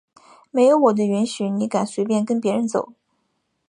[0.49, 2.93] 没有我的允许你敢随便跟别人走？！